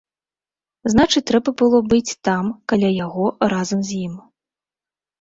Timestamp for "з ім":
3.91-4.21